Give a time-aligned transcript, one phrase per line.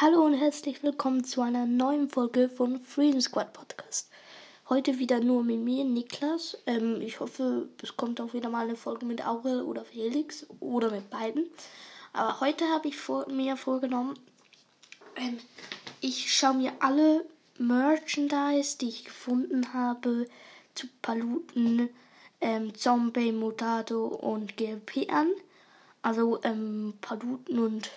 [0.00, 4.08] Hallo und herzlich willkommen zu einer neuen Folge von Freedom Squad Podcast.
[4.68, 6.56] Heute wieder nur mit mir, Niklas.
[6.66, 10.92] Ähm, ich hoffe, es kommt auch wieder mal eine Folge mit Aurel oder Felix oder
[10.92, 11.46] mit beiden.
[12.12, 14.14] Aber heute habe ich vor, mir vorgenommen,
[15.16, 15.36] ähm,
[16.00, 17.24] ich schaue mir alle
[17.58, 20.28] Merchandise, die ich gefunden habe,
[20.76, 21.88] zu Paluten,
[22.40, 25.32] ähm, Zombie, Mutado und GLP an.
[26.02, 27.90] Also ähm, Paluten und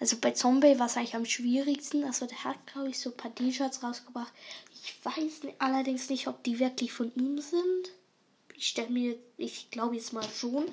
[0.00, 2.04] also bei Zombie war es eigentlich am schwierigsten.
[2.04, 4.32] Also der hat, glaube ich, so ein paar T-Shirts rausgebracht.
[4.82, 7.92] Ich weiß allerdings nicht, ob die wirklich von ihm sind.
[8.54, 10.64] Ich stelle mir, ich glaube jetzt mal schon.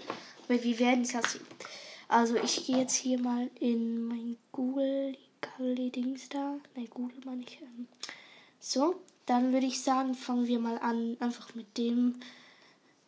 [0.48, 1.45] Aber wir werden es ja sehen.
[2.07, 5.17] Also ich gehe jetzt hier mal in mein Google
[5.59, 6.59] Dings da.
[6.76, 7.59] Nein, Google meine ich.
[7.62, 7.87] Ähm.
[8.59, 8.95] So,
[9.26, 12.20] dann würde ich sagen, fangen wir mal an, einfach mit dem,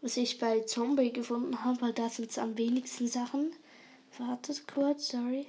[0.02, 3.52] was ich bei Zombie gefunden habe, weil da sind es am wenigsten Sachen.
[4.18, 5.48] Wartet kurz, sorry.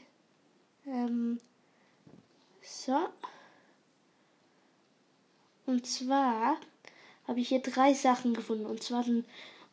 [0.88, 1.38] Ähm,
[2.62, 2.96] so.
[5.66, 6.56] Und zwar
[7.26, 8.66] habe ich hier drei Sachen gefunden.
[8.66, 9.26] Und zwar den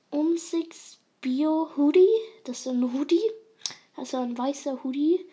[0.10, 2.08] Umsix Bio Hoodie.
[2.44, 3.32] Das ist ein Hoodie.
[3.96, 5.26] Also ein weißer Hoodie.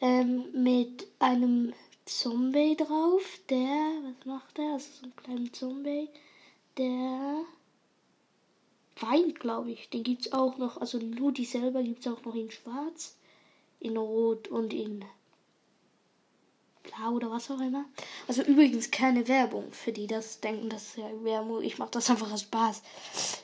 [0.00, 1.74] Ähm, mit einem
[2.06, 3.40] Zombie drauf.
[3.50, 4.72] Der, was macht der?
[4.72, 6.08] Also so ein kleiner Zombie.
[6.78, 7.44] Der
[9.00, 9.90] weint, glaube ich.
[9.90, 10.80] Den gibt es auch noch.
[10.80, 13.18] Also den Hoodie selber gibt es auch noch in schwarz
[13.80, 15.04] in Rot und in
[16.82, 17.84] Blau oder was auch immer.
[18.28, 21.62] Also übrigens keine Werbung für die, das denken, das ist ja Werbung.
[21.62, 22.82] Ich mache das einfach aus Spaß.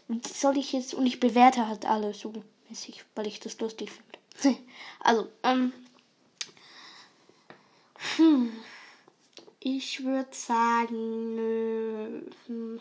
[0.09, 2.33] Und soll ich jetzt und ich bewerte halt alle so
[2.69, 4.59] mäßig, weil ich das lustig finde.
[5.01, 5.73] also, ähm.
[8.17, 8.53] Hm.
[9.61, 12.81] Ich würde sagen, hm,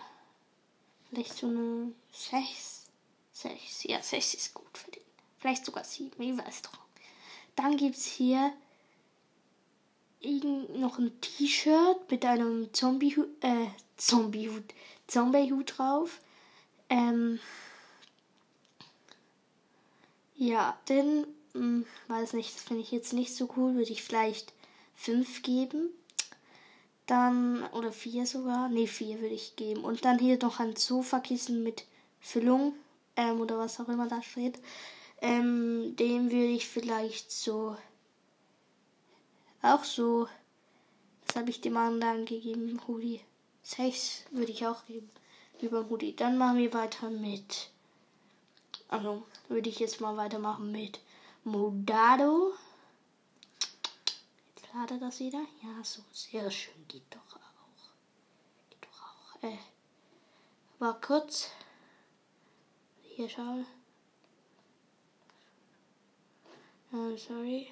[1.09, 2.86] vielleicht so eine 6.
[3.31, 3.84] 6.
[3.86, 5.02] Ja, 6 ist gut für den.
[5.40, 6.84] Vielleicht sogar 7, ich weiß doch.
[7.56, 8.52] Dann gibt es hier
[10.78, 14.64] noch ein T-Shirt mit einem Zombie-Hut, äh, Zombie-Hut,
[15.08, 16.20] Zombie-Hut drauf.
[16.90, 17.40] Ähm,
[20.35, 24.03] ja, denn, mh, hm, weiß nicht, das finde ich jetzt nicht so cool, würde ich
[24.03, 24.53] vielleicht
[24.96, 25.90] 5 geben.
[27.06, 29.84] Dann, oder 4 sogar, ne, 4 würde ich geben.
[29.84, 31.85] Und dann hier noch ein Sofakissen mit
[32.19, 32.74] Füllung,
[33.16, 34.59] ähm, oder was auch immer da steht.
[35.22, 37.78] Ähm, dem würde ich vielleicht so.
[39.62, 40.28] Auch so.
[41.28, 42.81] Was habe ich dem anderen gegeben?
[42.88, 43.22] Hoodie.
[43.64, 45.09] 6 würde ich auch geben.
[45.62, 46.16] Über Hoodie.
[46.16, 47.70] Dann machen wir weiter mit.
[48.88, 51.00] Also würde ich jetzt mal weitermachen mit
[51.44, 52.54] Modado.
[54.56, 55.42] Jetzt ladet das wieder.
[55.64, 56.88] Ja, so sehr schön.
[56.88, 58.70] Geht doch auch.
[58.70, 59.44] Geht doch auch.
[59.44, 59.58] Äh.
[60.80, 61.50] War kurz.
[63.02, 63.64] Hier schau.
[66.94, 67.72] I'm sorry.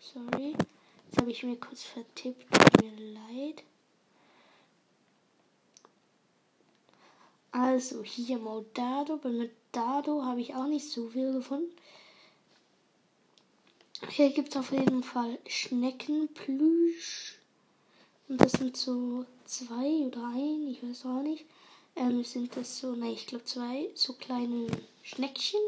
[0.00, 0.56] Sorry.
[1.06, 2.44] Jetzt habe ich mir kurz vertippt.
[2.52, 3.62] Tut mir leid.
[7.52, 9.18] Also hier Modado.
[9.18, 11.70] Bei Modado habe ich auch nicht so viel gefunden.
[14.08, 17.38] Hier gibt es auf jeden Fall Schneckenplüsch.
[18.28, 21.44] Und das sind so zwei oder ein, ich weiß auch nicht.
[21.96, 24.68] Ähm, sind das so, nein, ich glaube zwei, so kleine
[25.02, 25.60] Schneckchen.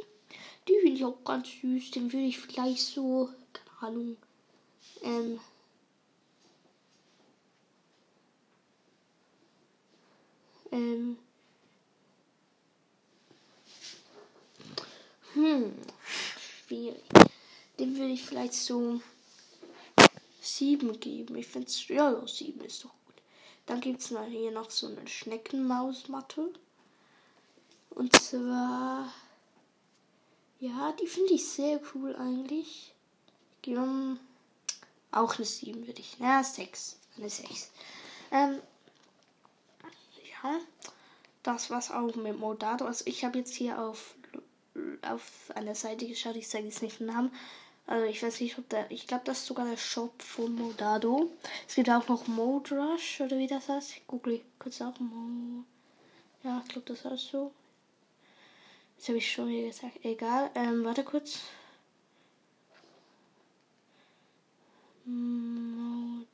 [0.67, 1.91] Die finde ich auch ganz süß.
[1.91, 4.17] Den würde ich vielleicht so, keine Ahnung,
[5.03, 5.41] ähm,
[10.71, 11.19] ähm,
[15.35, 15.73] hm,
[16.67, 17.03] schwierig.
[17.83, 19.01] Dem würde ich vielleicht so
[20.41, 21.35] 7 geben.
[21.35, 23.17] Ich finde es, ja, ja, 7 ist doch gut.
[23.67, 26.53] Dann gibt es hier noch so eine Schneckenmausmatte.
[27.91, 29.13] Und zwar,
[30.61, 32.93] ja, die finde ich sehr cool eigentlich.
[33.63, 34.21] Geben
[35.11, 36.19] auch eine 7 würde ich.
[36.21, 36.99] Na, 6.
[37.17, 37.73] Eine 6.
[38.31, 38.61] Ähm,
[40.45, 40.61] ja,
[41.43, 42.85] das war's auch mit Modado.
[42.85, 44.15] Also ich habe jetzt hier auf
[45.03, 47.33] auf einer Seite geschaut, ich sage jetzt nicht den Namen.
[47.87, 48.91] Also ich weiß nicht, ob der.
[48.91, 51.31] Ich glaube, das ist sogar der Shop von Modado.
[51.69, 53.91] Es gibt auch noch Mode Rush oder wie das heißt.
[53.97, 54.95] Ich google kurz auch.
[56.43, 57.53] Ja, ich glaube, das heißt so.
[58.97, 60.05] Das habe ich schon wieder gesagt.
[60.05, 60.51] Egal.
[60.55, 61.41] Ähm, warte kurz.
[65.05, 66.27] Modado.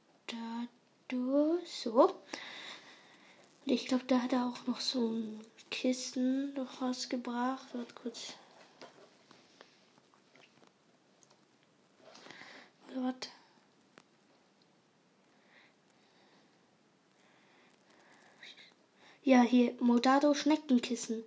[1.64, 2.14] So.
[3.64, 5.40] Und ich glaube, da hat er auch noch so ein
[5.70, 7.68] Kissen noch rausgebracht.
[7.74, 8.34] Warte kurz.
[12.94, 13.28] Warte.
[19.28, 21.22] Ja, hier Modado Schneckenkissen.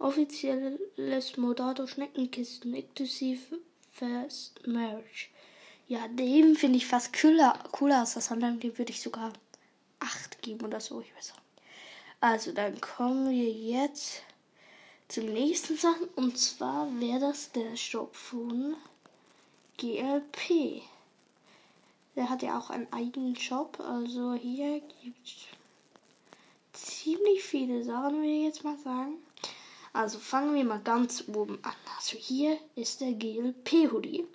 [0.00, 3.60] Offizielles Modado Schneckenkissen, inklusive
[3.92, 5.30] First Merch.
[5.86, 8.54] Ja, dem finde ich fast cooler, cooler als das andere.
[8.54, 9.32] Dem würde ich sogar
[10.00, 11.00] 8 geben oder so.
[11.00, 11.42] Ich weiß auch.
[12.20, 14.24] Also, dann kommen wir jetzt
[15.06, 16.08] zum nächsten Sachen.
[16.16, 18.74] Und zwar wäre das der Shop von
[19.76, 20.82] GLP.
[22.16, 23.78] Der hat ja auch einen eigenen Shop.
[23.78, 25.59] Also hier gibt es
[26.86, 29.14] ziemlich viele Sachen, würde ich jetzt mal sagen.
[29.92, 31.74] Also fangen wir mal ganz oben an.
[31.96, 34.26] Also hier ist der GLP Hoodie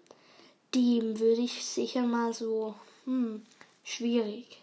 [0.75, 2.75] dem würde ich sicher mal so,
[3.06, 3.45] hm,
[3.83, 4.62] schwierig.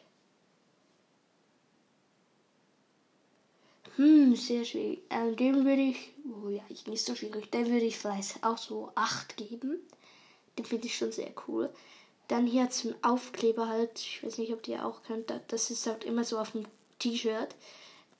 [3.97, 5.01] Hm, sehr schwierig.
[5.11, 6.13] Ähm, dem würde ich,
[6.45, 9.79] oh ja, ich nicht so schwierig, dem würde ich vielleicht auch so 8 geben.
[10.59, 11.71] Den finde ich schon sehr cool.
[12.29, 16.05] Dann hier zum Aufkleber halt, ich weiß nicht, ob ihr auch könnt, das ist halt
[16.05, 16.67] immer so auf dem
[17.03, 17.55] T-Shirt.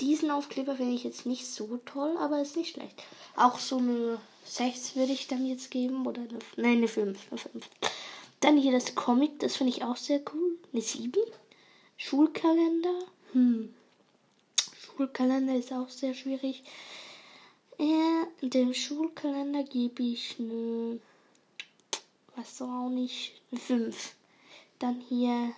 [0.01, 3.03] Diesen Aufkleber finde ich jetzt nicht so toll, aber ist nicht schlecht.
[3.37, 6.07] Auch so eine 6 würde ich dann jetzt geben.
[6.07, 7.19] Oder eine, nein, eine 5.
[7.31, 7.71] Eine 5.
[8.41, 10.59] Dann hier das Comic, das finde ich auch sehr cool.
[10.73, 11.13] Eine 7.
[11.97, 12.99] Schulkalender.
[13.33, 13.73] Hm.
[14.81, 16.65] Schulkalender ist auch sehr schwierig.
[17.79, 20.99] Äh, dem Schulkalender gebe ich eine.
[22.35, 23.41] Weiß auch nicht.
[23.53, 24.15] Eine 5.
[24.81, 25.53] Dann hier.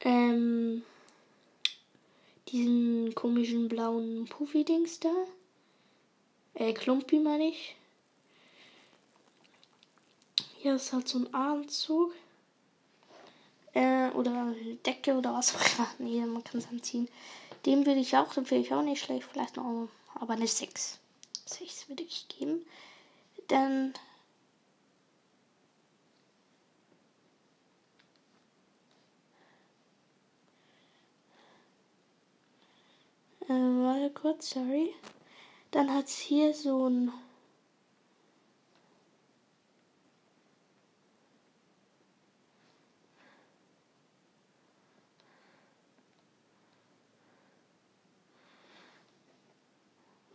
[0.00, 0.82] Ähm
[2.48, 5.12] diesen komischen blauen Puffy-Dings da.
[6.54, 7.76] Äh, Klumpi meine ich.
[10.58, 12.12] Hier ist halt so ein Anzug.
[13.72, 14.52] Äh, oder
[14.84, 15.88] Decke oder was auch immer.
[15.98, 17.08] Nee, man kann es anziehen.
[17.66, 19.28] Den würde ich auch, den finde ich auch nicht schlecht.
[19.30, 20.98] Vielleicht noch, aber eine 6.
[21.46, 22.66] 6 würde ich geben.
[23.48, 23.94] Dann
[33.50, 34.94] Äh, warte kurz, sorry.
[35.72, 37.12] Dann hat es hier so ein.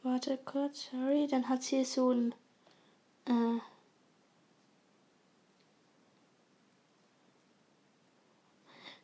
[0.04, 1.28] Warte kurz, sorry.
[1.28, 2.36] Dann hat es hier so ein.
[3.28, 3.60] Äh,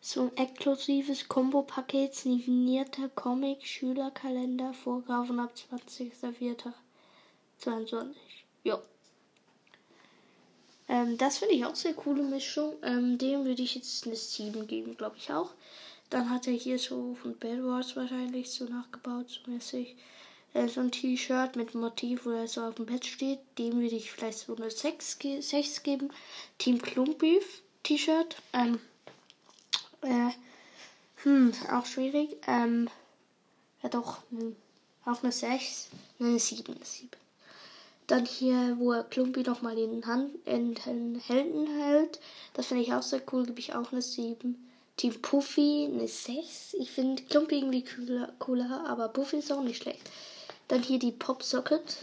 [0.03, 8.07] so ein exklusives Kombo-Paket signierter Comic Schülerkalender vorgaufen ab 20.04.22.
[8.63, 8.81] Ja.
[10.87, 12.73] Ähm, das finde ich auch sehr coole Mischung.
[12.81, 15.51] Ähm, dem würde ich jetzt eine 7 geben, glaube ich auch.
[16.09, 19.95] Dann hat er hier so von Bad Wars wahrscheinlich so nachgebaut, so mäßig.
[20.55, 23.37] Äh, so ein T-Shirt mit Motiv, wo er so auf dem Bett steht.
[23.59, 26.09] Dem würde ich vielleicht so eine 6, ge 6 geben.
[26.57, 28.37] Team Klumpbeef T-Shirt.
[28.53, 28.79] Ähm,
[30.01, 30.31] äh,
[31.23, 32.37] hm, auch schwierig.
[32.47, 32.89] Ähm,
[33.83, 34.55] ja doch, hm,
[35.05, 35.89] auch eine 6.
[36.19, 37.09] Eine 7, eine 7.
[38.07, 42.19] Dann hier, wo er Klumpi nochmal in, Hand, in den Händen hält.
[42.53, 44.67] Das finde ich auch sehr cool, gebe ich auch eine 7.
[44.97, 46.75] Team Puffy eine 6.
[46.79, 50.09] Ich finde Klumpi irgendwie cooler, cooler, aber Puffy ist auch nicht schlecht.
[50.67, 51.97] Dann hier die Pop Socket.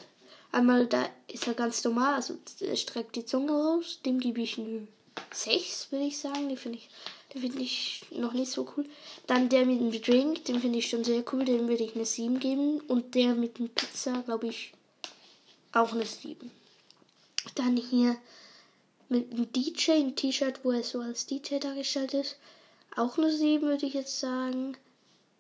[0.50, 2.38] Einmal, da ist er ganz normal, also
[2.74, 4.00] streckt die Zunge raus.
[4.04, 4.88] Dem gebe ich eine
[5.32, 6.48] 6, würde ich sagen.
[6.48, 6.88] Die finde ich
[7.34, 8.86] den finde ich noch nicht so cool.
[9.26, 11.44] Dann der mit dem Drink, den finde ich schon sehr cool.
[11.44, 12.80] Den würde ich eine 7 geben.
[12.80, 14.72] Und der mit dem Pizza, glaube ich,
[15.72, 16.50] auch eine 7.
[17.54, 18.16] Dann hier
[19.10, 22.36] mit dem DJ, ein T-Shirt, wo er so als DJ dargestellt ist.
[22.96, 24.76] Auch eine 7 würde ich jetzt sagen.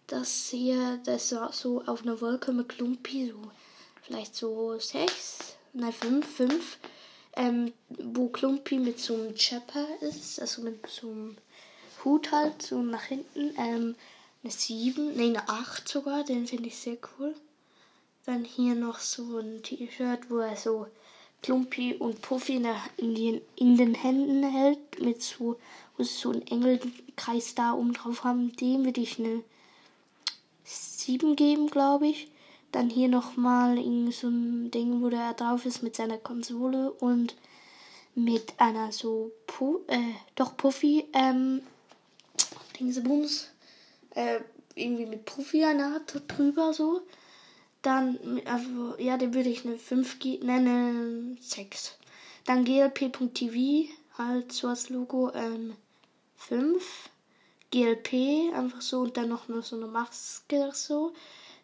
[0.06, 3.50] Das hier, das war so auf einer Wolke mit Klumpi, so
[4.02, 6.78] vielleicht so 6, nein 5, 5.
[7.36, 11.36] Ähm, wo Klumpi mit so einem Chopper ist, also mit so einem
[12.04, 13.54] Hut halt, so nach hinten.
[13.58, 13.94] Ähm,
[14.42, 17.34] eine 7, ne, eine 8 sogar, den finde ich sehr cool.
[18.24, 20.86] Dann hier noch so ein T-Shirt, wo er so
[21.42, 22.56] Klumpi und Puffy
[22.96, 25.58] in, den, in den Händen hält, mit so,
[25.96, 28.54] wo sie so einen Engelkreis da oben drauf haben.
[28.56, 29.42] Dem würde ich eine
[30.64, 32.28] 7 geben, glaube ich.
[32.70, 33.76] Dann hier nochmal
[34.12, 37.34] so ein Ding, wo der drauf ist mit seiner Konsole und
[38.14, 41.62] mit einer so, Pu äh, doch Puffy, ähm,
[42.78, 43.48] Dingsebums,
[44.14, 44.40] äh,
[44.74, 47.02] irgendwie mit Profi eine Art drüber so.
[47.82, 51.96] Dann, also, ja, den würde ich eine 5 geben, nennen, 6.
[52.44, 55.76] Dann glp.tv, halt so als Logo, ähm,
[56.36, 57.10] 5.
[57.70, 61.12] GLP, einfach so, und dann noch nur so eine Maske so.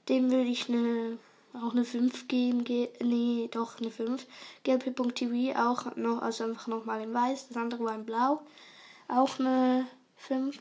[0.08, 1.18] Dem würde ich eine,
[1.54, 4.26] auch eine 5 geben, G nee, doch eine 5.
[4.64, 8.42] GLP.tv auch noch, also einfach nochmal in weiß, das andere war in blau.
[9.08, 10.58] Auch eine 5.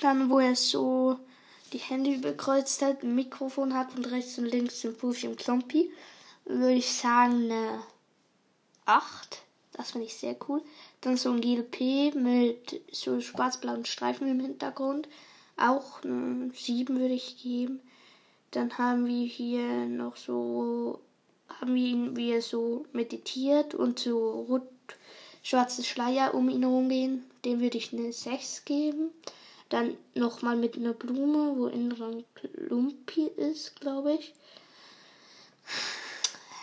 [0.00, 1.18] Dann, wo er so
[1.72, 5.90] die Hände überkreuzt hat, ein Mikrofon hat und rechts und links den Puffy und Klompi,
[6.44, 7.82] würde ich sagen eine
[8.86, 9.42] 8.
[9.72, 10.62] Das finde ich sehr cool.
[11.00, 15.08] Dann so ein GLP mit so schwarz-blauen Streifen im Hintergrund.
[15.56, 17.80] Auch eine 7 würde ich geben.
[18.50, 21.00] Dann haben wir hier noch so,
[21.48, 24.68] haben wir ihn, wie er so meditiert und so rot
[25.42, 27.24] schwarze Schleier um ihn herum gehen.
[27.44, 29.10] Dem würde ich eine 6 geben.
[29.70, 34.34] Dann nochmal mit einer Blume, wo innen dran Klumpi ist, glaube ich.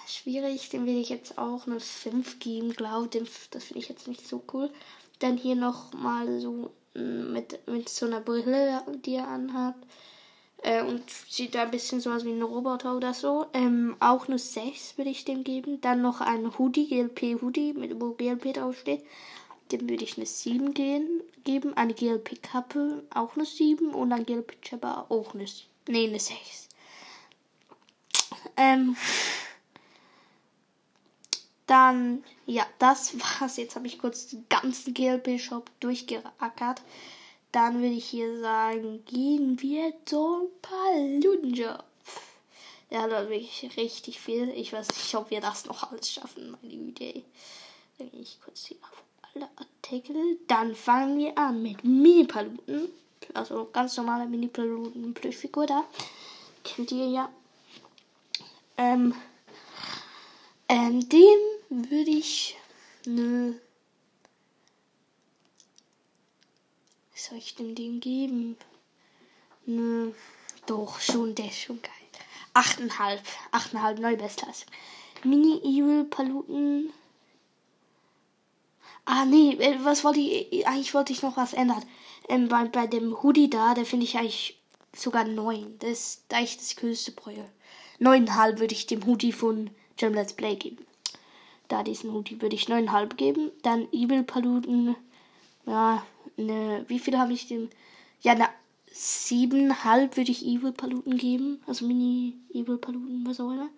[0.07, 3.49] Schwierig, dem will ich jetzt auch eine 5 geben, glaube ich.
[3.49, 4.69] Das finde ich jetzt nicht so cool.
[5.19, 9.75] Dann hier nochmal so mm, mit, mit so einer Brille, die er anhat.
[10.63, 13.45] Äh, und sieht da ein bisschen so aus wie ein Roboter oder so.
[13.53, 15.79] Ähm, auch eine 6 würde ich dem geben.
[15.79, 19.03] Dann noch ein Hoodie, GLP Hoodie, mit wo GLP draufsteht.
[19.71, 21.75] Dem würde ich eine 7 gehen, geben.
[21.75, 23.93] Eine GLP Kappe auch eine 7.
[23.93, 25.45] Und ein GLP Chapper auch eine,
[25.87, 26.69] nee, eine 6.
[28.55, 28.95] Ähm,
[31.67, 33.57] dann, ja, das war's.
[33.57, 36.81] Jetzt habe ich kurz den ganzen GLP-Shop durchgeackert.
[37.51, 41.83] Dann würde ich hier sagen, gehen wir zum Palunja.
[42.89, 44.49] Ja, da wirklich richtig viel.
[44.49, 47.25] Ich weiß nicht, ob wir das noch alles schaffen, meine Idee.
[47.97, 49.03] Dann gehe ich kurz hier auf
[49.43, 50.37] Artikel.
[50.47, 52.89] Dann fangen wir an mit Mini-Paluten.
[53.33, 55.83] Also ganz normale Mini-Paluten-Plüschfigur da.
[56.63, 57.29] Kennt ihr ja.
[58.77, 59.13] Ähm,
[60.69, 61.39] ähm, dem
[61.69, 62.55] würde ich
[63.05, 63.59] eine
[67.27, 68.57] soll ich denn dem geben?
[69.65, 70.13] Nö,
[70.65, 71.91] doch, schon, der ist schon geil.
[72.53, 73.19] 8,5.
[73.51, 74.73] 8,5 neue Bestleistung.
[79.09, 81.81] Ah, nee, äh, was wollte ich, eigentlich wollte ich noch was ändern.
[82.27, 84.59] Ähm, bei, bei dem Hoodie da, der finde ich eigentlich
[84.93, 85.79] sogar 9.
[85.79, 87.49] Das ist eigentlich das größte Projekt.
[88.01, 90.85] 9,5 würde ich dem Hoodie von Jam Let's Play geben.
[91.69, 93.51] Da diesen Hoodie würde ich 9,5 geben.
[93.63, 94.97] Dann Evil Paluten
[95.65, 96.05] ja,
[96.37, 97.69] eine, wie viel habe ich dem?
[98.21, 98.49] Ja, eine
[98.91, 101.61] siebenhalb würde ich Evil Paluten geben.
[101.65, 103.69] Also Mini Evil Paluten, was auch immer.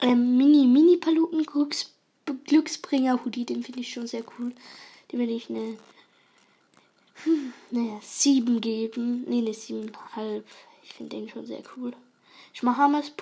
[0.00, 1.92] Ähm, Mini Mini Paluten Glücks,
[2.34, 4.52] Glücksbringer Hoodie, den finde ich schon sehr cool.
[5.10, 5.78] Den würde ich eine,
[7.24, 9.24] hm, naja, sieben geben.
[9.28, 10.46] Nee, eine siebenhalb.
[10.82, 11.92] Ich finde den schon sehr cool.
[12.52, 13.12] Schmahamas,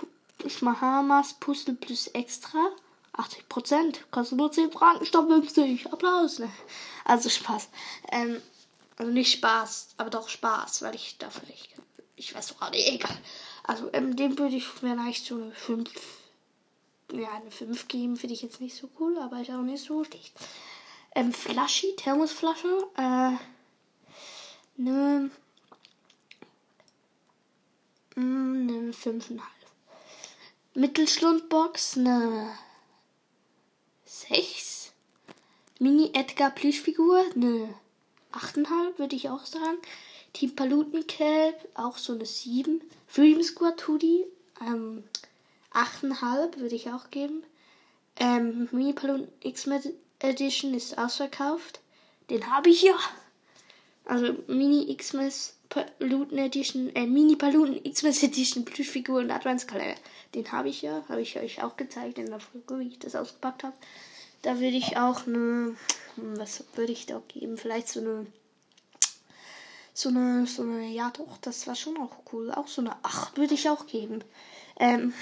[0.46, 2.70] Schmahamas Puzzle plus extra.
[3.12, 4.10] 80 Prozent.
[4.10, 5.92] Kostet nur 10 Franken, stopp 50.
[5.92, 6.38] Applaus.
[6.38, 6.50] Ne?
[7.04, 7.68] Also Spaß.
[8.10, 8.42] Ähm,
[8.96, 11.70] also nicht Spaß, aber doch Spaß, weil ich dafür nicht.
[12.16, 13.16] Ich weiß doch gerade, egal.
[13.62, 15.90] Also, ähm, dem würde ich vielleicht so eine 5.
[17.12, 20.02] Ja, eine 5 geben, finde ich jetzt nicht so cool, aber ist auch nicht so
[20.04, 20.34] schlecht.
[21.14, 23.32] Ähm, Flaschi, Thermosflasche, äh,
[24.76, 25.30] ne,
[28.16, 29.40] mm, ne 5,5.
[30.74, 32.50] Mittelschlundbox, ne
[34.04, 34.92] 6.
[35.78, 37.74] Mini Edgar Plüschfigur, eine
[38.32, 39.78] 8,5 würde ich auch sagen.
[40.32, 42.82] Team Palutenkelb, auch so eine 7.
[43.06, 44.26] Freedom Squad Hoodie,
[44.60, 45.04] ähm,
[45.76, 47.42] 8,5 würde ich auch geben.
[48.18, 49.82] Ähm, Mini Paluten X-Men
[50.20, 51.80] Edition ist ausverkauft.
[52.30, 52.96] Den habe ich ja.
[54.06, 55.30] Also Mini X-Men
[55.68, 60.00] Paluten Edition, äh, Mini Paluten X-Men Edition Plüschfigur und Adventskalender.
[60.34, 63.14] Den habe ich ja, habe ich euch auch gezeigt in der Folge, wie ich das
[63.14, 63.76] ausgepackt habe.
[64.42, 65.76] Da würde ich auch eine,
[66.16, 67.58] was würde ich da geben?
[67.58, 68.26] Vielleicht so eine,
[69.92, 72.50] so eine, so eine, ja doch, das war schon auch cool.
[72.52, 74.22] Auch so eine 8 würde ich auch geben.
[74.78, 75.12] Ähm,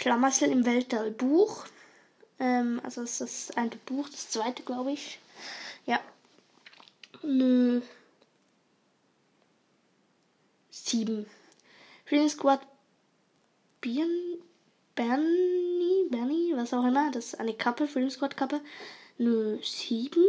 [0.00, 1.66] Schlamassel im Weltall Buch.
[2.38, 5.18] Ähm, also ist ein Buch, das zweite, glaube ich.
[5.84, 6.00] Ja.
[7.22, 7.82] Nö.
[10.70, 11.26] Sieben.
[12.06, 12.60] Freedom Squad
[13.82, 14.38] Birn,
[14.94, 17.10] Bernie, Bernie, was auch immer.
[17.10, 18.62] Das ist eine Kappe, Freedom Squad Kappe.
[19.18, 20.24] Nö, sieben.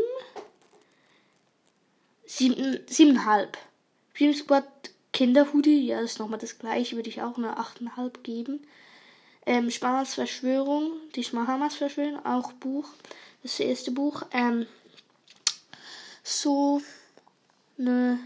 [2.26, 3.58] Sieben, siebeneinhalb.
[4.14, 4.66] Freedom Squad
[5.14, 8.68] Kinderhoodie, ja, das ist nochmal das gleiche, würde ich auch eine achteinhalb geben.
[9.46, 12.88] Ähm, Sparmans Verschwörung, die Schmahamas Verschwörung, auch Buch,
[13.44, 14.24] das erste Buch.
[14.32, 14.68] Ähm,
[16.24, 16.82] so
[17.78, 18.20] eine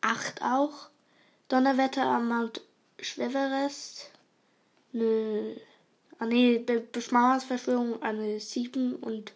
[0.00, 0.88] acht auch.
[1.48, 2.62] Donnerwetter am Mount
[3.00, 4.10] Schweverest
[4.92, 5.56] eine,
[6.18, 9.32] ah nee, Beschmachers Verschwörung eine 7 und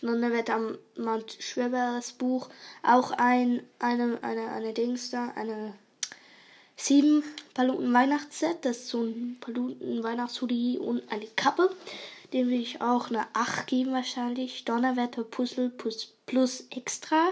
[0.00, 2.48] Donnerwetter am Mount Schweverest Buch
[2.82, 5.74] auch ein, eine, eine, eine Dings da, eine
[6.76, 7.22] 7
[7.54, 11.74] Paluten Weihnachtsset, das ist so ein Paluten Weihnachtshoodie und eine Kappe.
[12.32, 14.64] Dem will ich auch eine 8 geben wahrscheinlich.
[14.64, 17.28] Donnerwetter Puzzle plus, plus extra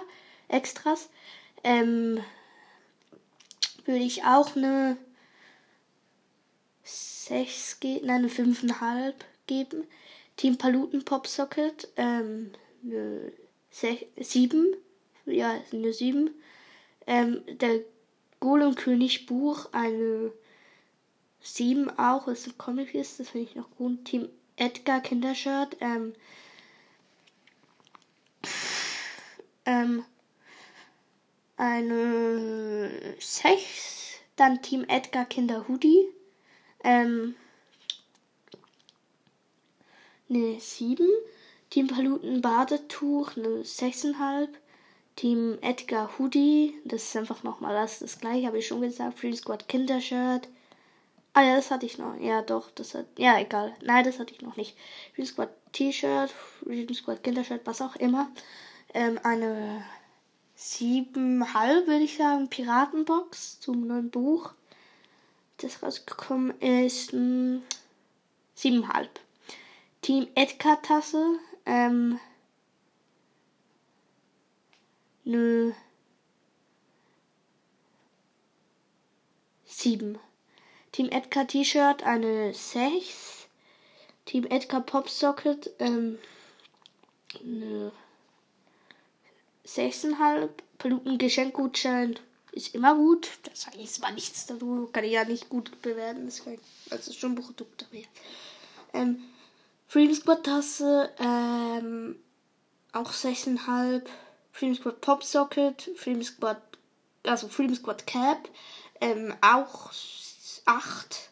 [0.48, 1.08] Extras.
[1.64, 2.22] Ähm,
[3.84, 4.96] würde ich auch eine
[6.84, 9.14] 6 geben, nein, eine 5,5
[9.46, 9.86] geben.
[10.36, 12.52] Team Paluten Pop Socket, ähm,
[12.84, 13.32] eine
[14.16, 14.76] 7.
[15.26, 16.30] Ja, eine 7.
[17.06, 17.80] Ähm, der
[18.42, 20.32] Golem König Buch, eine
[21.42, 24.04] 7 auch, was ein Comic ist, das finde ich noch gut.
[24.04, 26.12] Team Edgar Kindershirt, ähm,
[29.64, 30.04] ähm,
[31.56, 34.18] eine 6.
[34.34, 36.08] Dann Team Edgar Kinder Hoodie.
[36.82, 37.36] Ähm,
[40.28, 41.06] eine 7.
[41.70, 44.48] Team Paluten Badetuch, eine 6,5.
[45.16, 49.18] Team Edgar Hoodie, das ist einfach nochmal das, das gleiche, habe ich schon gesagt.
[49.18, 50.48] Free Squad Kindershirt.
[51.34, 52.18] Ah ja, das hatte ich noch.
[52.20, 53.06] Ja, doch, das hat.
[53.18, 53.74] Ja, egal.
[53.82, 54.76] Nein, das hatte ich noch nicht.
[55.14, 58.30] Free Squad T-Shirt, Free Squad Kindershirt, was auch immer.
[58.94, 59.84] Ähm, eine
[60.58, 64.52] 7,5 würde ich sagen, Piratenbox zum neuen Buch,
[65.58, 67.12] das rausgekommen ist.
[67.12, 67.12] 7,5.
[67.12, 67.62] Hm,
[70.02, 72.18] Team Edgar Tasse, ähm,
[75.24, 75.72] nö.
[79.64, 80.18] 7.
[80.92, 83.48] Team Edgar T-Shirt eine 6.
[84.26, 86.18] Team Edgar Pop Socket ähm,
[87.40, 87.92] eine
[89.66, 90.50] 6,5.
[90.78, 92.18] Paluten Geschenkgutschein
[92.52, 93.30] ist immer gut.
[93.44, 96.26] Das sage ich zwar nichts dazu, kann ich ja nicht gut bewerten.
[96.26, 96.48] Das ist,
[96.90, 98.06] also schon Produkte mehr.
[98.92, 99.22] Ähm,
[99.86, 102.16] Freedom Squad Tasse, ähm,
[102.92, 104.02] auch 6,5.
[104.52, 106.60] Freedom Squad Pop Socket, Freedom Squad,
[107.24, 108.48] also Freedom Squad Cap,
[109.00, 109.90] ähm, auch
[110.66, 111.30] 8.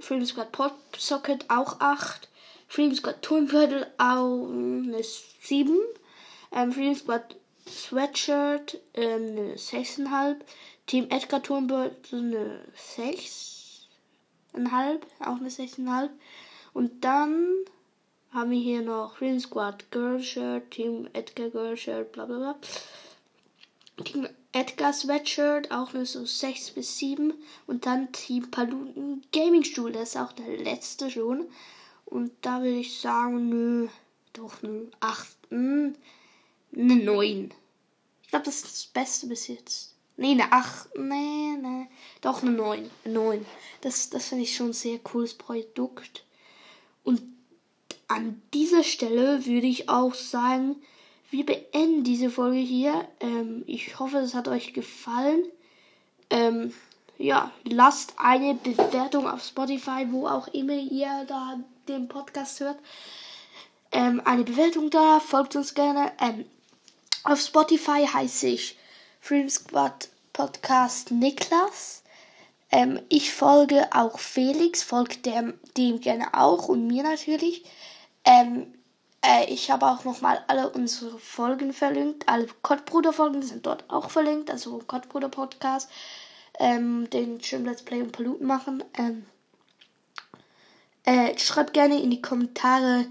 [0.00, 2.28] Freedom Squad Pop Socket auch 8.
[2.68, 5.76] Freedom Squad Turnbeutel auch eine 7.
[6.52, 7.34] Ähm, Freedom Squad
[7.68, 10.36] Sweatshirt ähm, eine 6,5.
[10.86, 12.60] Team Edgar Turnbeutel eine
[12.96, 15.00] 6,5.
[15.20, 16.10] Auch eine 6,5.
[16.72, 17.64] Und dann
[18.32, 22.56] haben wir hier noch Green Squad Girl Shirt, Team Edgar Girl Shirt, bla bla bla.
[24.04, 27.34] Team Edgar Sweatshirt, auch nur so 6 bis 7.
[27.66, 31.46] Und dann Team Paluten Gaming Stuhl, das ist auch der letzte schon.
[32.06, 33.88] Und da würde ich sagen, nö,
[34.32, 35.92] doch, nö, 8, mh,
[36.74, 37.54] eine 9.
[38.22, 39.94] Ich glaube, das ist das Beste bis jetzt.
[40.16, 40.98] Nee, eine 8.
[40.98, 41.88] Nee, nee.
[42.20, 42.90] Doch, eine 9.
[43.04, 43.46] Eine 9.
[43.80, 46.24] Das, das finde ich schon ein sehr cooles Produkt.
[47.04, 47.22] Und
[48.12, 50.76] an dieser Stelle würde ich auch sagen,
[51.30, 53.08] wir beenden diese Folge hier.
[53.20, 55.44] Ähm, ich hoffe, es hat euch gefallen.
[56.30, 56.72] Ähm,
[57.18, 62.78] ja, lasst eine Bewertung auf Spotify, wo auch immer ihr da den Podcast hört.
[63.92, 66.12] Ähm, eine Bewertung da, folgt uns gerne.
[66.20, 66.44] Ähm,
[67.24, 68.76] auf Spotify heiße ich
[69.20, 72.02] Freedom Squad Podcast Niklas.
[72.70, 77.64] Ähm, ich folge auch Felix, folgt dem, dem gerne auch und mir natürlich.
[78.24, 78.74] Ähm,
[79.24, 82.28] äh, ich habe auch nochmal alle unsere Folgen verlinkt.
[82.28, 84.50] Alle Kottbruder-Folgen sind dort auch verlinkt.
[84.50, 85.88] Also Kottbruder-Podcast.
[86.58, 88.84] Ähm, den schön Let's Play und Paluten machen.
[88.98, 89.24] Ähm,
[91.04, 93.06] äh, schreibt gerne in die Kommentare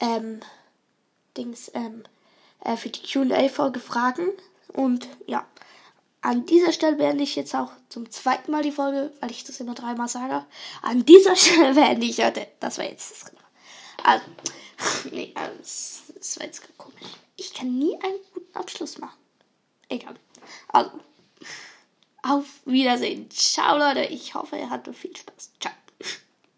[0.00, 0.40] ähm,
[1.36, 2.04] Dings, ähm,
[2.64, 4.28] äh, für die QA-Folge Fragen.
[4.72, 5.46] Und ja,
[6.20, 9.60] an dieser Stelle beende ich jetzt auch zum zweiten Mal die Folge, weil ich das
[9.60, 10.44] immer dreimal sage.
[10.82, 12.46] An dieser Stelle beende ich heute.
[12.60, 13.43] Das war jetzt das
[14.06, 14.24] also,
[15.10, 17.02] nee, das, das war jetzt komisch.
[17.36, 19.18] Ich kann nie einen guten Abschluss machen.
[19.88, 20.14] Egal.
[20.68, 20.90] Also,
[22.22, 23.30] auf Wiedersehen.
[23.30, 24.04] Ciao, Leute.
[24.04, 25.52] Ich hoffe, ihr hattet viel Spaß.
[25.60, 25.72] Ciao.